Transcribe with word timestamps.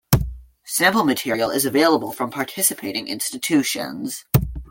Sample 0.65 1.03
material 1.03 1.51
is 1.51 1.63
available 1.63 2.11
from 2.11 2.31
participating 2.31 3.07
institutions. 3.07 4.25